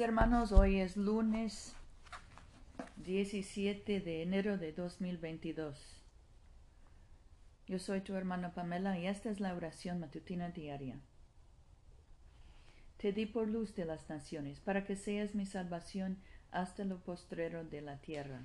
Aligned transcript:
hermanos, 0.00 0.50
hoy 0.50 0.80
es 0.80 0.96
lunes 0.96 1.76
17 2.96 4.00
de 4.00 4.22
enero 4.22 4.58
de 4.58 4.72
2022. 4.72 6.02
Yo 7.68 7.78
soy 7.78 8.00
tu 8.00 8.14
hermana 8.14 8.52
Pamela 8.54 8.98
y 8.98 9.06
esta 9.06 9.30
es 9.30 9.40
la 9.40 9.54
oración 9.54 10.00
matutina 10.00 10.50
diaria. 10.50 10.98
Te 12.96 13.12
di 13.12 13.26
por 13.26 13.46
luz 13.46 13.74
de 13.76 13.84
las 13.84 14.08
naciones, 14.08 14.58
para 14.58 14.84
que 14.84 14.96
seas 14.96 15.34
mi 15.34 15.46
salvación 15.46 16.18
hasta 16.50 16.84
lo 16.84 16.98
postrero 16.98 17.64
de 17.64 17.80
la 17.80 17.98
tierra. 17.98 18.42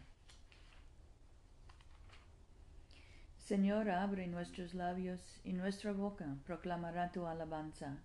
Señor, 3.39 3.89
abre 3.89 4.27
nuestros 4.27 4.75
labios 4.75 5.41
y 5.43 5.53
nuestra 5.53 5.93
boca 5.93 6.37
proclamará 6.45 7.11
tu 7.11 7.25
alabanza. 7.25 7.97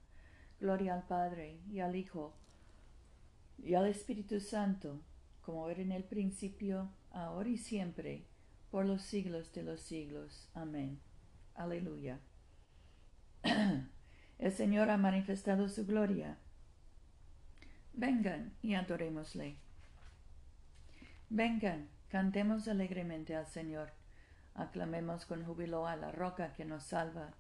Gloria 0.61 0.95
al 0.95 1.03
Padre 1.03 1.59
y 1.71 1.81
al 1.81 1.97
Hijo 1.97 2.33
y 3.59 3.75
al 3.75 3.87
Espíritu 3.87 4.41
Santo, 4.41 5.01
como 5.41 5.69
era 5.69 5.83
en 5.83 5.93
el 5.93 6.05
principio, 6.05 6.91
ahora 7.11 7.49
y 7.49 7.59
siempre, 7.59 8.27
por 8.71 8.87
los 8.87 9.03
siglos 9.03 9.53
de 9.53 9.63
los 9.63 9.81
siglos. 9.81 10.49
Amén. 10.55 11.01
Aleluya. 11.55 12.19
El 14.39 14.53
Señor 14.53 14.91
ha 14.91 14.97
manifestado 14.97 15.69
su 15.69 15.87
gloria. 15.87 16.39
Vengan 17.93 18.53
y 18.63 18.75
adorémosle. 18.75 19.57
Vengan, 21.31 21.89
cantemos 22.09 22.67
alegremente 22.67 23.37
al 23.37 23.47
Señor. 23.47 23.93
Aclamemos 24.55 25.25
con 25.27 25.45
júbilo 25.45 25.87
a 25.87 25.97
la 25.97 26.11
roca 26.11 26.55
que 26.55 26.65
nos 26.65 26.85
salva. 26.85 27.35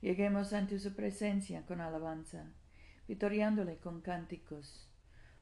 Lleguemos 0.00 0.52
ante 0.52 0.78
su 0.78 0.94
presencia 0.94 1.66
con 1.66 1.80
alabanza, 1.80 2.52
vitoriándole 3.08 3.78
con 3.78 4.00
cánticos 4.00 4.88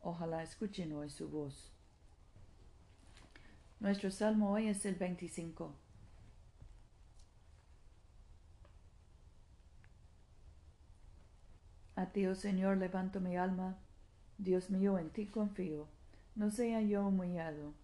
Ojalá 0.00 0.42
escuchen 0.42 0.92
hoy 0.92 1.10
su 1.10 1.28
voz. 1.28 1.72
Nuestro 3.80 4.10
salmo 4.10 4.52
hoy 4.52 4.68
es 4.68 4.84
el 4.86 4.94
25. 4.94 5.74
A 11.96 12.06
ti, 12.12 12.26
oh 12.26 12.34
Señor, 12.34 12.76
levanto 12.76 13.20
mi 13.20 13.36
alma. 13.36 13.76
Dios 14.38 14.70
mío, 14.70 14.98
en 14.98 15.10
ti 15.10 15.26
confío. 15.26 15.88
No 16.36 16.50
sea 16.50 16.80
yo 16.80 17.04
humillado, 17.04 17.74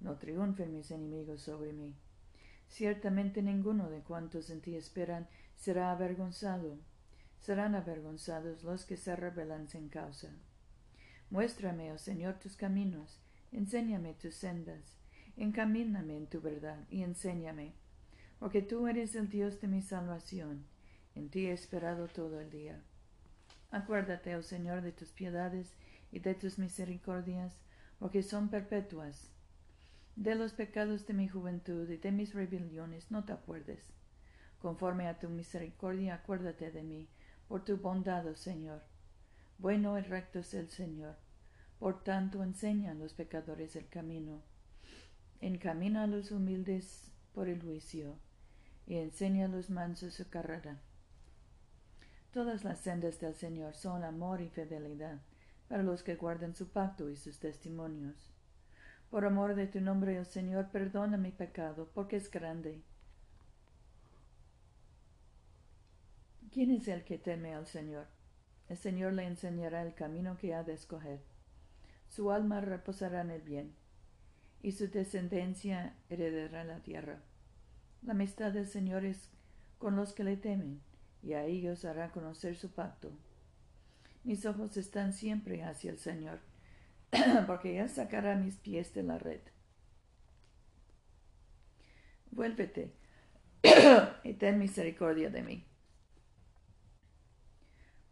no 0.00 0.16
triunfen 0.18 0.74
mis 0.76 0.90
enemigos 0.90 1.40
sobre 1.40 1.72
mí. 1.72 1.94
Ciertamente 2.68 3.40
ninguno 3.42 3.88
de 3.88 4.00
cuantos 4.00 4.50
en 4.50 4.60
ti 4.60 4.76
esperan 4.76 5.26
será 5.56 5.90
avergonzado. 5.90 6.76
Serán 7.40 7.74
avergonzados 7.74 8.62
los 8.62 8.84
que 8.84 8.98
se 8.98 9.16
rebelan 9.16 9.68
sin 9.68 9.88
causa. 9.88 10.28
Muéstrame, 11.32 11.90
oh 11.92 11.96
Señor, 11.96 12.34
tus 12.34 12.56
caminos, 12.56 13.18
enséñame 13.52 14.12
tus 14.12 14.34
sendas, 14.34 14.98
encamíname 15.38 16.14
en 16.18 16.26
tu 16.26 16.42
verdad 16.42 16.86
y 16.90 17.04
enséñame, 17.04 17.72
porque 18.38 18.60
tú 18.60 18.86
eres 18.86 19.14
el 19.14 19.30
Dios 19.30 19.58
de 19.62 19.66
mi 19.66 19.80
salvación, 19.80 20.66
en 21.14 21.30
ti 21.30 21.46
he 21.46 21.52
esperado 21.52 22.06
todo 22.08 22.38
el 22.38 22.50
día. 22.50 22.82
Acuérdate, 23.70 24.36
oh 24.36 24.42
Señor, 24.42 24.82
de 24.82 24.92
tus 24.92 25.08
piedades 25.08 25.72
y 26.10 26.18
de 26.18 26.34
tus 26.34 26.58
misericordias, 26.58 27.56
porque 27.98 28.22
son 28.22 28.50
perpetuas. 28.50 29.30
De 30.16 30.34
los 30.34 30.52
pecados 30.52 31.06
de 31.06 31.14
mi 31.14 31.28
juventud 31.28 31.88
y 31.88 31.96
de 31.96 32.12
mis 32.12 32.34
rebeliones 32.34 33.10
no 33.10 33.24
te 33.24 33.32
acuerdes. 33.32 33.94
Conforme 34.60 35.08
a 35.08 35.18
tu 35.18 35.30
misericordia, 35.30 36.16
acuérdate 36.16 36.70
de 36.70 36.82
mí, 36.82 37.08
por 37.48 37.64
tu 37.64 37.78
bondad, 37.78 38.26
oh 38.26 38.36
Señor. 38.36 38.91
Bueno 39.58 39.98
y 39.98 40.02
recto 40.02 40.40
es 40.40 40.54
el 40.54 40.68
Señor. 40.68 41.16
Por 41.78 42.02
tanto, 42.04 42.42
enseña 42.42 42.92
a 42.92 42.94
los 42.94 43.14
pecadores 43.14 43.76
el 43.76 43.88
camino. 43.88 44.42
Encamina 45.40 46.04
a 46.04 46.06
los 46.06 46.30
humildes 46.30 47.10
por 47.34 47.48
el 47.48 47.60
juicio 47.62 48.16
y 48.86 48.96
enseña 48.96 49.46
a 49.46 49.48
los 49.48 49.70
mansos 49.70 50.14
su 50.14 50.28
carrera. 50.28 50.80
Todas 52.32 52.64
las 52.64 52.80
sendas 52.80 53.20
del 53.20 53.34
Señor 53.34 53.74
son 53.74 54.04
amor 54.04 54.40
y 54.40 54.48
fidelidad 54.48 55.20
para 55.68 55.82
los 55.82 56.02
que 56.02 56.16
guardan 56.16 56.54
su 56.54 56.68
pacto 56.68 57.08
y 57.10 57.16
sus 57.16 57.38
testimonios. 57.38 58.30
Por 59.10 59.26
amor 59.26 59.54
de 59.54 59.66
tu 59.66 59.80
nombre, 59.80 60.18
oh 60.20 60.24
Señor, 60.24 60.70
perdona 60.70 61.16
mi 61.16 61.32
pecado, 61.32 61.90
porque 61.92 62.16
es 62.16 62.30
grande. 62.30 62.82
¿Quién 66.50 66.70
es 66.70 66.88
el 66.88 67.04
que 67.04 67.18
teme 67.18 67.54
al 67.54 67.66
Señor? 67.66 68.06
El 68.72 68.78
Señor 68.78 69.12
le 69.12 69.26
enseñará 69.26 69.82
el 69.82 69.92
camino 69.92 70.38
que 70.38 70.54
ha 70.54 70.64
de 70.64 70.72
escoger. 70.72 71.20
Su 72.08 72.32
alma 72.32 72.62
reposará 72.62 73.20
en 73.20 73.30
el 73.30 73.42
bien, 73.42 73.74
y 74.62 74.72
su 74.72 74.88
descendencia 74.88 75.94
heredará 76.08 76.64
la 76.64 76.80
tierra. 76.80 77.20
La 78.00 78.12
amistad 78.14 78.50
del 78.50 78.66
Señor 78.66 79.04
es 79.04 79.28
con 79.78 79.94
los 79.94 80.14
que 80.14 80.24
le 80.24 80.38
temen, 80.38 80.80
y 81.22 81.34
a 81.34 81.44
ellos 81.44 81.84
hará 81.84 82.12
conocer 82.12 82.56
su 82.56 82.70
pacto. 82.70 83.12
Mis 84.24 84.46
ojos 84.46 84.78
están 84.78 85.12
siempre 85.12 85.62
hacia 85.64 85.90
el 85.90 85.98
Señor, 85.98 86.40
porque 87.46 87.78
Él 87.78 87.90
sacará 87.90 88.36
mis 88.36 88.56
pies 88.56 88.94
de 88.94 89.02
la 89.02 89.18
red. 89.18 89.42
Vuélvete 92.30 92.94
y 94.24 94.32
ten 94.32 94.58
misericordia 94.58 95.28
de 95.28 95.42
mí 95.42 95.66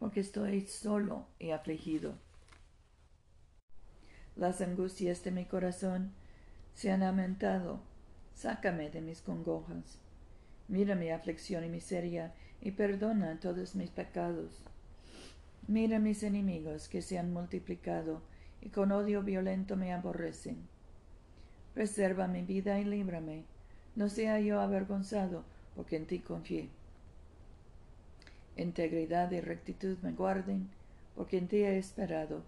porque 0.01 0.21
estoy 0.21 0.61
solo 0.61 1.27
y 1.37 1.51
afligido. 1.51 2.15
Las 4.35 4.59
angustias 4.59 5.23
de 5.23 5.29
mi 5.29 5.45
corazón 5.45 6.11
se 6.73 6.89
han 6.89 7.03
aumentado. 7.03 7.81
Sácame 8.33 8.89
de 8.89 8.99
mis 8.99 9.21
congojas. 9.21 9.99
Mira 10.67 10.95
mi 10.95 11.11
aflicción 11.11 11.63
y 11.63 11.69
miseria 11.69 12.33
y 12.61 12.71
perdona 12.71 13.39
todos 13.39 13.75
mis 13.75 13.91
pecados. 13.91 14.63
Mira 15.67 15.99
mis 15.99 16.23
enemigos 16.23 16.89
que 16.89 17.03
se 17.03 17.19
han 17.19 17.31
multiplicado 17.31 18.23
y 18.59 18.69
con 18.69 18.91
odio 18.91 19.21
violento 19.21 19.77
me 19.77 19.93
aborrecen. 19.93 20.67
Preserva 21.75 22.27
mi 22.27 22.41
vida 22.41 22.79
y 22.79 22.85
líbrame. 22.85 23.43
No 23.95 24.09
sea 24.09 24.39
yo 24.39 24.61
avergonzado, 24.61 25.43
porque 25.75 25.97
en 25.97 26.07
ti 26.07 26.17
confié 26.17 26.71
integridad 28.61 29.31
y 29.31 29.41
rectitud 29.41 29.97
me 30.01 30.11
guarden, 30.11 30.69
porque 31.15 31.37
en 31.37 31.47
ti 31.47 31.57
he 31.57 31.77
esperado. 31.77 32.43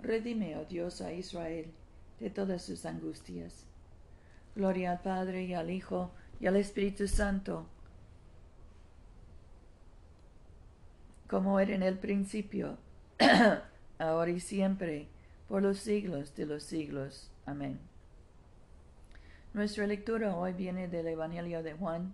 Redime, 0.00 0.56
oh 0.56 0.64
Dios, 0.64 1.00
a 1.00 1.12
Israel 1.12 1.70
de 2.18 2.30
todas 2.30 2.62
sus 2.62 2.86
angustias. 2.86 3.64
Gloria 4.54 4.92
al 4.92 5.00
Padre 5.00 5.44
y 5.44 5.54
al 5.54 5.70
Hijo 5.70 6.10
y 6.40 6.46
al 6.46 6.56
Espíritu 6.56 7.06
Santo, 7.06 7.66
como 11.28 11.60
era 11.60 11.74
en 11.74 11.82
el 11.82 11.98
principio, 11.98 12.76
ahora 13.98 14.30
y 14.30 14.40
siempre, 14.40 15.08
por 15.48 15.62
los 15.62 15.78
siglos 15.78 16.34
de 16.34 16.46
los 16.46 16.64
siglos. 16.64 17.30
Amén. 17.46 17.78
Nuestra 19.52 19.86
lectura 19.86 20.36
hoy 20.36 20.52
viene 20.52 20.88
del 20.88 21.08
Evangelio 21.08 21.62
de 21.62 21.74
Juan, 21.74 22.12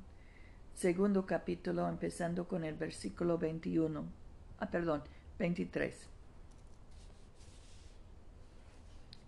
segundo 0.77 1.25
capítulo, 1.25 1.89
empezando 1.89 2.47
con 2.47 2.63
el 2.63 2.75
versículo 2.75 3.39
21. 3.39 4.05
Ah, 4.61 4.71
perdón, 4.71 5.03
23. 5.39 5.95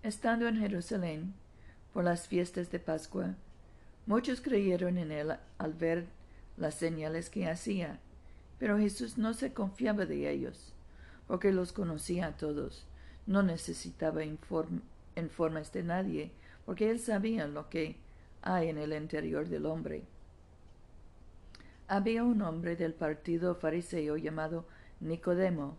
Estando 0.03 0.47
en 0.47 0.59
Jerusalén 0.59 1.33
por 1.95 2.05
las 2.05 2.29
fiestas 2.29 2.71
de 2.71 2.79
Pascua, 2.79 3.35
muchos 4.05 4.43
creyeron 4.43 4.99
en 4.99 5.11
él 5.11 5.39
al 5.57 5.73
ver 5.73 6.05
las 6.59 6.75
señales 6.75 7.31
que 7.31 7.49
hacía, 7.49 7.99
pero 8.59 8.79
Jesús 8.79 9.17
no 9.17 9.33
se 9.33 9.55
confiaba 9.55 10.05
de 10.05 10.31
ellos, 10.31 10.75
porque 11.27 11.51
los 11.51 11.73
conocía 11.73 12.27
a 12.27 12.37
todos, 12.37 12.85
no 13.27 13.43
necesitaba 13.43 14.23
informes 14.23 15.73
de 15.73 15.83
nadie, 15.83 16.31
porque 16.67 16.91
él 16.91 17.01
sabía 17.01 17.47
lo 17.47 17.71
que 17.71 17.97
hay 18.43 18.69
en 18.69 18.77
el 18.77 18.93
interior 18.93 19.49
del 19.49 19.65
hombre. 19.65 20.05
Había 21.91 22.23
un 22.23 22.43
hombre 22.43 22.77
del 22.77 22.93
partido 22.93 23.55
fariseo 23.55 24.19
llamado 24.19 24.67
Nicodemo, 25.01 25.79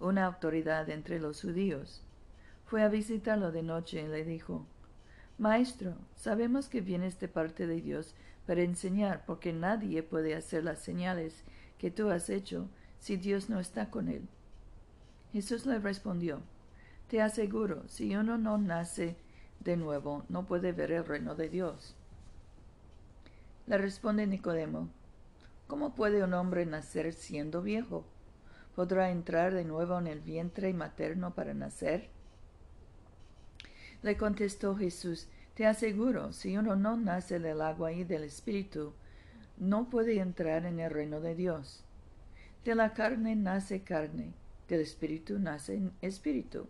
una 0.00 0.24
autoridad 0.24 0.90
entre 0.90 1.20
los 1.20 1.42
judíos. 1.42 2.02
Fue 2.66 2.82
a 2.82 2.88
visitarlo 2.88 3.52
de 3.52 3.62
noche 3.62 4.02
y 4.02 4.08
le 4.08 4.24
dijo, 4.24 4.66
Maestro, 5.38 5.94
sabemos 6.16 6.68
que 6.68 6.80
vienes 6.80 7.20
de 7.20 7.28
parte 7.28 7.68
de 7.68 7.80
Dios 7.80 8.16
para 8.48 8.62
enseñar, 8.62 9.24
porque 9.24 9.52
nadie 9.52 10.02
puede 10.02 10.34
hacer 10.34 10.64
las 10.64 10.80
señales 10.80 11.44
que 11.78 11.92
tú 11.92 12.10
has 12.10 12.30
hecho 12.30 12.68
si 12.98 13.16
Dios 13.16 13.48
no 13.48 13.60
está 13.60 13.90
con 13.90 14.08
él. 14.08 14.26
Jesús 15.32 15.66
le 15.66 15.78
respondió, 15.78 16.40
Te 17.06 17.22
aseguro, 17.22 17.86
si 17.86 18.16
uno 18.16 18.38
no 18.38 18.58
nace 18.58 19.16
de 19.60 19.76
nuevo, 19.76 20.24
no 20.28 20.46
puede 20.46 20.72
ver 20.72 20.90
el 20.90 21.04
reino 21.04 21.36
de 21.36 21.48
Dios. 21.48 21.94
Le 23.68 23.76
responde 23.76 24.26
Nicodemo, 24.26 24.88
¿Cómo 25.66 25.94
puede 25.94 26.24
un 26.24 26.32
hombre 26.32 26.64
nacer 26.64 27.12
siendo 27.12 27.60
viejo? 27.60 28.06
¿Podrá 28.74 29.10
entrar 29.10 29.52
de 29.52 29.64
nuevo 29.64 29.98
en 29.98 30.06
el 30.06 30.20
vientre 30.20 30.72
materno 30.72 31.34
para 31.34 31.52
nacer? 31.52 32.08
Le 34.00 34.16
contestó 34.16 34.74
Jesús, 34.74 35.28
Te 35.52 35.66
aseguro, 35.66 36.32
si 36.32 36.56
uno 36.56 36.76
no 36.76 36.96
nace 36.96 37.40
del 37.40 37.60
agua 37.60 37.92
y 37.92 38.04
del 38.04 38.24
Espíritu, 38.24 38.94
no 39.58 39.90
puede 39.90 40.18
entrar 40.18 40.64
en 40.64 40.80
el 40.80 40.90
reino 40.90 41.20
de 41.20 41.34
Dios. 41.34 41.84
De 42.64 42.74
la 42.74 42.94
carne 42.94 43.36
nace 43.36 43.82
carne, 43.82 44.32
del 44.66 44.80
Espíritu 44.80 45.38
nace 45.38 45.90
Espíritu. 46.00 46.68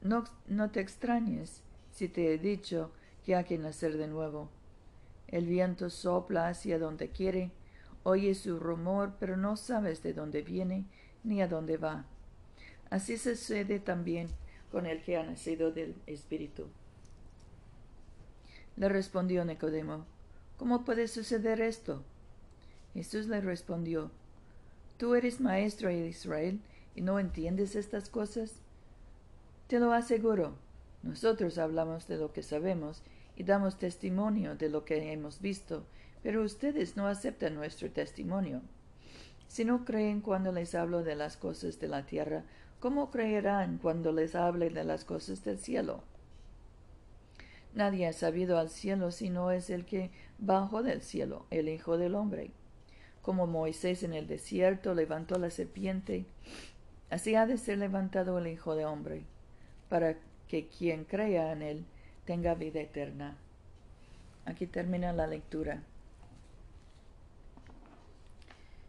No, 0.00 0.24
no 0.46 0.70
te 0.70 0.80
extrañes 0.80 1.62
si 1.92 2.08
te 2.08 2.32
he 2.32 2.38
dicho 2.38 2.90
que 3.26 3.36
hay 3.36 3.44
que 3.44 3.58
nacer 3.58 3.98
de 3.98 4.08
nuevo. 4.08 4.48
El 5.30 5.46
viento 5.46 5.90
sopla 5.90 6.48
hacia 6.48 6.78
donde 6.78 7.10
quiere, 7.10 7.52
oyes 8.02 8.38
su 8.38 8.58
rumor, 8.58 9.14
pero 9.20 9.36
no 9.36 9.56
sabes 9.56 10.02
de 10.02 10.12
dónde 10.12 10.42
viene 10.42 10.84
ni 11.22 11.40
a 11.40 11.48
dónde 11.48 11.76
va. 11.76 12.04
Así 12.90 13.16
sucede 13.16 13.78
también 13.78 14.28
con 14.72 14.86
el 14.86 15.02
que 15.02 15.16
ha 15.16 15.22
nacido 15.22 15.70
del 15.70 15.94
Espíritu. 16.06 16.66
Le 18.76 18.88
respondió 18.88 19.44
Nicodemo, 19.44 20.04
¿cómo 20.56 20.84
puede 20.84 21.06
suceder 21.06 21.60
esto? 21.60 22.02
Jesús 22.94 23.26
le 23.26 23.40
respondió, 23.40 24.10
¿tú 24.96 25.14
eres 25.14 25.40
maestro 25.40 25.88
de 25.88 26.08
Israel 26.08 26.60
y 26.96 27.02
no 27.02 27.20
entiendes 27.20 27.76
estas 27.76 28.08
cosas? 28.08 28.54
Te 29.68 29.78
lo 29.78 29.92
aseguro, 29.92 30.54
nosotros 31.02 31.58
hablamos 31.58 32.08
de 32.08 32.16
lo 32.16 32.32
que 32.32 32.42
sabemos 32.42 33.02
y 33.36 33.44
damos 33.44 33.78
testimonio 33.78 34.54
de 34.54 34.68
lo 34.68 34.84
que 34.84 35.12
hemos 35.12 35.40
visto, 35.40 35.86
pero 36.22 36.42
ustedes 36.42 36.96
no 36.96 37.06
aceptan 37.06 37.54
nuestro 37.54 37.90
testimonio. 37.90 38.62
Si 39.48 39.64
no 39.64 39.84
creen 39.84 40.20
cuando 40.20 40.52
les 40.52 40.74
hablo 40.74 41.02
de 41.02 41.16
las 41.16 41.36
cosas 41.36 41.80
de 41.80 41.88
la 41.88 42.06
tierra, 42.06 42.44
¿cómo 42.78 43.10
creerán 43.10 43.78
cuando 43.78 44.12
les 44.12 44.34
hable 44.34 44.70
de 44.70 44.84
las 44.84 45.04
cosas 45.04 45.42
del 45.44 45.58
cielo? 45.58 46.02
Nadie 47.74 48.06
ha 48.06 48.12
sabido 48.12 48.58
al 48.58 48.68
cielo 48.68 49.10
sino 49.10 49.50
es 49.50 49.70
el 49.70 49.84
que 49.84 50.10
bajó 50.38 50.82
del 50.82 51.02
cielo, 51.02 51.46
el 51.50 51.68
Hijo 51.68 51.98
del 51.98 52.14
Hombre. 52.14 52.50
Como 53.22 53.46
Moisés 53.46 54.02
en 54.02 54.12
el 54.12 54.26
desierto 54.26 54.94
levantó 54.94 55.38
la 55.38 55.50
serpiente, 55.50 56.26
así 57.10 57.34
ha 57.34 57.46
de 57.46 57.58
ser 57.58 57.78
levantado 57.78 58.38
el 58.38 58.46
Hijo 58.46 58.74
del 58.74 58.86
Hombre, 58.86 59.24
para 59.88 60.16
que 60.48 60.68
quien 60.68 61.04
crea 61.04 61.52
en 61.52 61.62
él 61.62 61.84
tenga 62.24 62.54
vida 62.54 62.80
eterna. 62.80 63.36
Aquí 64.44 64.66
termina 64.66 65.12
la 65.12 65.26
lectura. 65.26 65.82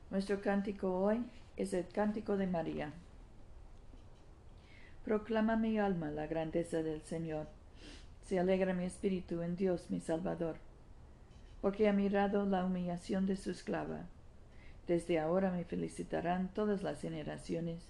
Nuestro 0.09 0.41
cántico 0.41 0.99
hoy 0.99 1.23
es 1.57 1.73
el 1.73 1.87
cántico 1.87 2.37
de 2.37 2.47
María. 2.47 2.93
Proclama 5.05 5.55
mi 5.55 5.79
alma 5.79 6.11
la 6.11 6.27
grandeza 6.27 6.83
del 6.83 7.01
Señor. 7.01 7.47
Se 8.25 8.39
alegra 8.39 8.73
mi 8.73 8.85
espíritu 8.85 9.41
en 9.41 9.55
Dios 9.55 9.89
mi 9.89 9.99
Salvador, 9.99 10.57
porque 11.61 11.87
ha 11.87 11.93
mirado 11.93 12.45
la 12.45 12.65
humillación 12.65 13.25
de 13.25 13.35
su 13.35 13.51
esclava. 13.51 14.05
Desde 14.87 15.19
ahora 15.19 15.51
me 15.51 15.63
felicitarán 15.63 16.49
todas 16.53 16.83
las 16.83 17.01
generaciones, 17.01 17.81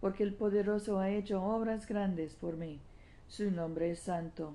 porque 0.00 0.22
el 0.22 0.34
poderoso 0.34 0.98
ha 0.98 1.10
hecho 1.10 1.42
obras 1.42 1.86
grandes 1.86 2.34
por 2.34 2.56
mí. 2.56 2.80
Su 3.28 3.50
nombre 3.50 3.90
es 3.90 4.00
santo. 4.00 4.54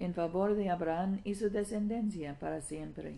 en 0.00 0.14
favor 0.14 0.54
de 0.54 0.70
Abraham 0.70 1.20
y 1.24 1.34
su 1.34 1.50
descendencia 1.50 2.38
para 2.38 2.60
siempre. 2.60 3.14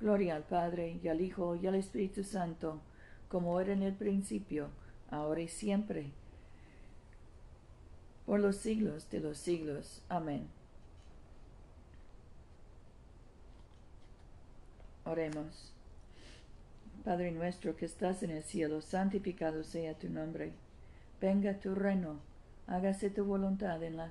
Gloria 0.00 0.36
al 0.36 0.42
Padre 0.42 0.98
y 1.02 1.08
al 1.08 1.20
Hijo 1.20 1.56
y 1.56 1.66
al 1.66 1.74
Espíritu 1.74 2.24
Santo, 2.24 2.80
como 3.28 3.60
era 3.60 3.72
en 3.72 3.82
el 3.82 3.94
principio, 3.94 4.68
ahora 5.10 5.40
y 5.42 5.48
siempre, 5.48 6.10
por 8.26 8.40
los 8.40 8.56
siglos 8.56 9.08
de 9.10 9.20
los 9.20 9.38
siglos. 9.38 10.02
Amén. 10.08 10.48
Oremos. 15.04 15.72
Padre 17.04 17.32
nuestro 17.32 17.74
que 17.74 17.84
estás 17.84 18.22
en 18.22 18.30
el 18.30 18.44
cielo, 18.44 18.80
santificado 18.80 19.64
sea 19.64 19.94
tu 19.94 20.08
nombre. 20.08 20.52
Venga 21.20 21.58
tu 21.58 21.74
reino, 21.74 22.20
hágase 22.66 23.10
tu 23.10 23.24
voluntad 23.24 23.82
en, 23.82 23.96
la, 23.96 24.10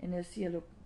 en 0.00 0.14
el 0.14 0.24
cielo, 0.24 0.64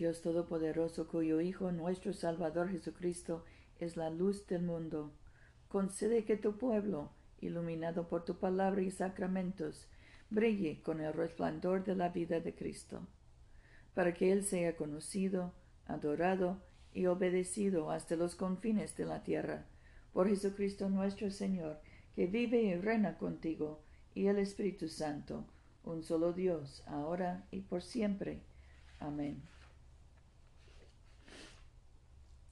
Dios 0.00 0.22
Todopoderoso, 0.22 1.06
cuyo 1.08 1.42
Hijo, 1.42 1.72
nuestro 1.72 2.14
Salvador 2.14 2.70
Jesucristo, 2.70 3.44
es 3.78 3.98
la 3.98 4.08
luz 4.08 4.46
del 4.46 4.62
mundo, 4.62 5.12
concede 5.68 6.24
que 6.24 6.38
tu 6.38 6.56
pueblo, 6.56 7.10
iluminado 7.42 8.08
por 8.08 8.24
tu 8.24 8.38
palabra 8.38 8.80
y 8.80 8.90
sacramentos, 8.90 9.88
brille 10.30 10.80
con 10.80 11.02
el 11.02 11.12
resplandor 11.12 11.84
de 11.84 11.96
la 11.96 12.08
vida 12.08 12.40
de 12.40 12.54
Cristo, 12.54 13.06
para 13.92 14.14
que 14.14 14.32
Él 14.32 14.42
sea 14.42 14.74
conocido, 14.74 15.52
adorado 15.84 16.62
y 16.94 17.04
obedecido 17.04 17.90
hasta 17.90 18.16
los 18.16 18.36
confines 18.36 18.96
de 18.96 19.04
la 19.04 19.22
tierra, 19.22 19.66
por 20.14 20.30
Jesucristo 20.30 20.88
nuestro 20.88 21.30
Señor, 21.30 21.78
que 22.16 22.26
vive 22.26 22.62
y 22.62 22.74
reina 22.74 23.18
contigo, 23.18 23.82
y 24.14 24.28
el 24.28 24.38
Espíritu 24.38 24.88
Santo, 24.88 25.44
un 25.84 26.02
solo 26.02 26.32
Dios, 26.32 26.82
ahora 26.86 27.44
y 27.50 27.60
por 27.60 27.82
siempre. 27.82 28.40
Amén. 28.98 29.42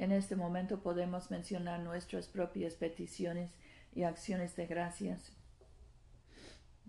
En 0.00 0.12
este 0.12 0.34
momento 0.34 0.80
podemos 0.80 1.30
mencionar 1.30 1.80
nuestras 1.80 2.26
propias 2.26 2.74
peticiones 2.74 3.52
y 3.94 4.04
acciones 4.04 4.56
de 4.56 4.66
gracias 4.66 5.36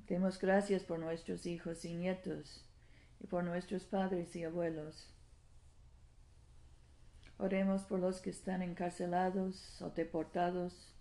Demos 0.07 0.39
gracias 0.39 0.83
por 0.83 0.97
nuestros 0.97 1.45
hijos 1.45 1.83
y 1.83 1.93
nietos 1.93 2.65
y 3.19 3.27
por 3.27 3.43
nuestros 3.43 3.83
padres 3.83 4.33
y 4.35 4.45
abuelos. 4.45 5.13
Oremos 7.37 7.83
por 7.83 7.99
los 7.99 8.21
que 8.21 8.29
están 8.29 8.61
encarcelados 8.61 9.81
o 9.81 9.89
deportados, 9.89 10.95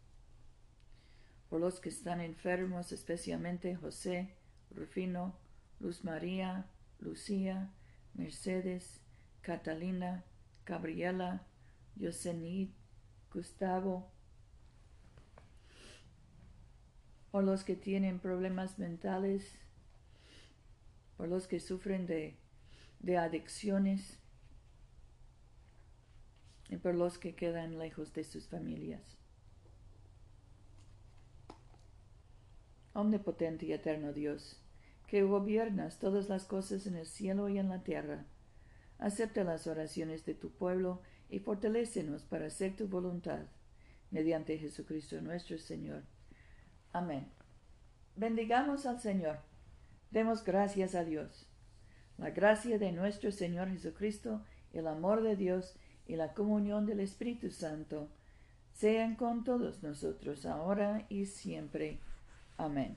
por 1.49 1.61
los 1.61 1.79
que 1.79 1.91
están 1.91 2.21
enfermos, 2.21 2.93
especialmente 2.93 3.77
José, 3.77 4.35
Rufino, 4.71 5.39
Luz 5.79 6.05
María, 6.05 6.67
Lucía, 6.99 7.73
Mercedes, 8.15 9.01
Catalina, 9.43 10.25
Gabriela, 10.67 11.47
Yosenit, 12.01 12.75
Gustavo, 13.33 14.11
o 17.31 17.43
los 17.43 17.63
que 17.63 17.77
tienen 17.77 18.19
problemas 18.19 18.79
mentales, 18.79 19.57
por 21.17 21.29
los 21.29 21.47
que 21.47 21.61
sufren 21.61 22.07
de, 22.07 22.37
de 22.99 23.19
adicciones, 23.19 24.19
y 26.71 26.77
por 26.77 26.95
los 26.95 27.19
que 27.19 27.35
quedan 27.35 27.79
lejos 27.79 28.15
de 28.15 28.25
sus 28.25 28.49
familias. 28.49 29.03
Omnipotente 32.95 33.67
y 33.67 33.73
eterno 33.73 34.13
Dios, 34.13 34.63
que 35.09 35.23
gobiernas 35.23 35.99
todas 35.99 36.29
las 36.29 36.45
cosas 36.45 36.87
en 36.87 36.95
el 36.97 37.07
cielo 37.07 37.49
y 37.49 37.59
en 37.59 37.69
la 37.69 37.83
tierra, 37.83 38.25
acepta 38.99 39.43
las 39.43 39.67
oraciones 39.67 40.25
de 40.25 40.35
tu 40.35 40.51
pueblo 40.53 41.03
y 41.31 41.39
fortalécenos 41.39 42.25
para 42.25 42.47
hacer 42.47 42.77
tu 42.77 42.89
voluntad, 42.89 43.47
mediante 44.11 44.59
Jesucristo 44.59 45.21
nuestro 45.21 45.59
Señor. 45.59 46.03
Amén. 46.93 47.29
Bendigamos 48.17 48.87
al 48.87 49.01
Señor. 49.01 49.39
Demos 50.11 50.45
gracias 50.45 50.95
a 50.95 51.05
Dios. 51.05 51.47
La 52.19 52.31
gracia 52.31 52.79
de 52.79 52.93
nuestro 52.93 53.31
Señor 53.31 53.71
Jesucristo, 53.71 54.43
el 54.73 54.87
amor 54.87 55.23
de 55.23 55.37
Dios 55.37 55.75
y 56.07 56.17
la 56.17 56.35
comunión 56.35 56.85
del 56.85 57.01
Espíritu 57.01 57.51
Santo 57.51 58.09
sean 58.73 59.15
con 59.15 59.45
todos 59.45 59.83
nosotros 59.83 60.45
ahora 60.45 61.07
y 61.09 61.27
siempre. 61.27 62.01
Amén. 62.57 62.97